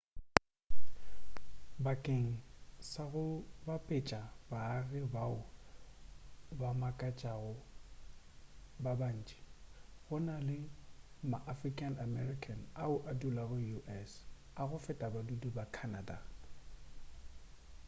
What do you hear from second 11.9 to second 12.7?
american